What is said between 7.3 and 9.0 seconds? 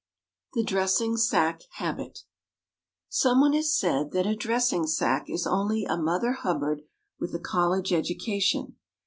a college education.